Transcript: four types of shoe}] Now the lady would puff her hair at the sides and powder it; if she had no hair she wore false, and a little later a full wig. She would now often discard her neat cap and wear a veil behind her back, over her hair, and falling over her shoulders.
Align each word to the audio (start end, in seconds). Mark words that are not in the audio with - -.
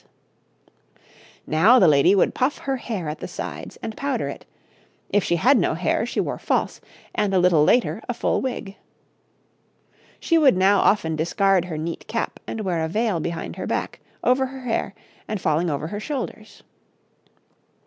four 0.01 0.07
types 0.07 0.15
of 0.15 1.03
shoe}] 1.03 1.11
Now 1.45 1.77
the 1.77 1.87
lady 1.87 2.15
would 2.15 2.33
puff 2.33 2.57
her 2.57 2.77
hair 2.77 3.07
at 3.07 3.19
the 3.19 3.27
sides 3.27 3.77
and 3.83 3.95
powder 3.95 4.29
it; 4.29 4.47
if 5.11 5.23
she 5.23 5.35
had 5.35 5.59
no 5.59 5.75
hair 5.75 6.07
she 6.07 6.19
wore 6.19 6.39
false, 6.39 6.81
and 7.13 7.35
a 7.35 7.39
little 7.39 7.63
later 7.63 8.01
a 8.09 8.15
full 8.15 8.41
wig. 8.41 8.77
She 10.19 10.39
would 10.39 10.57
now 10.57 10.79
often 10.79 11.15
discard 11.15 11.65
her 11.65 11.77
neat 11.77 12.07
cap 12.07 12.39
and 12.47 12.61
wear 12.61 12.83
a 12.83 12.87
veil 12.89 13.19
behind 13.19 13.57
her 13.57 13.67
back, 13.67 13.99
over 14.23 14.47
her 14.47 14.61
hair, 14.61 14.95
and 15.27 15.39
falling 15.39 15.69
over 15.69 15.89
her 15.89 15.99
shoulders. 15.99 16.63